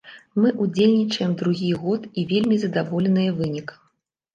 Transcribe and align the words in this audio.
Мы 0.45 0.53
ўдзельнічаем 0.65 1.37
другі 1.43 1.71
год 1.85 2.11
і 2.19 2.27
вельмі 2.35 2.61
задаволеныя 2.67 3.41
вынікам. 3.41 3.91